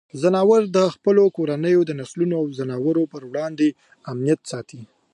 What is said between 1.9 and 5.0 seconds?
نسلونو او ځناورو پر وړاندې امنیت ساتي.